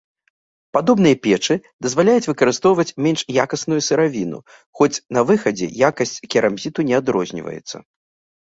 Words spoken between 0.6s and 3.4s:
Падобныя печы дазваляюць выкарыстоўваць менш